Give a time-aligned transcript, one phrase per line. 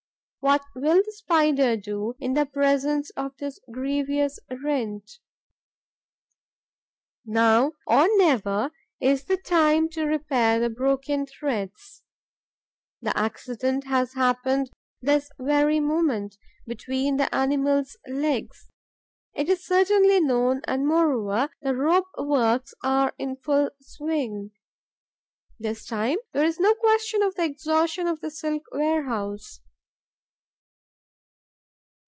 [0.43, 5.19] What will the spider do in the presence of this grievous rent?
[7.23, 12.01] Now or never is the time to repair the broken threads:
[13.03, 18.67] the accident has happened this very moment, between the animal's legs;
[19.35, 24.49] it is certainly known and, moreover, the rope works are in full swing.
[25.59, 29.59] This time there is no question of the exhaustion of the silk warehouse.